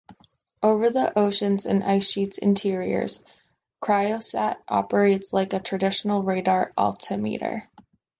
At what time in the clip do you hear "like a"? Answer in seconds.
5.31-5.59